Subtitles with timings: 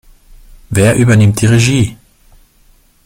[0.71, 1.97] Wer übernimmt die Regie?